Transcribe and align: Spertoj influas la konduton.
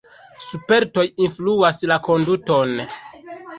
Spertoj 0.45 1.05
influas 1.27 1.83
la 1.93 1.99
konduton. 2.09 2.77